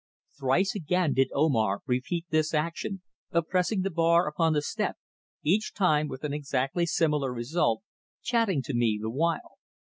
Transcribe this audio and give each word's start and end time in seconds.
Thrice 0.39 0.73
again 0.73 1.13
did 1.13 1.29
Omar 1.31 1.81
repeat 1.85 2.25
this 2.31 2.55
action 2.55 3.03
of 3.29 3.47
pressing 3.47 3.81
the 3.83 3.91
bar 3.91 4.27
upon 4.27 4.53
the 4.53 4.61
step, 4.63 4.97
each 5.43 5.75
time 5.75 6.07
with 6.07 6.23
an 6.23 6.33
exactly 6.33 6.87
similar 6.87 7.31
result, 7.31 7.83
chatting 8.23 8.63
to 8.63 8.73
me 8.73 8.97
the 8.99 9.11
while. 9.11 9.59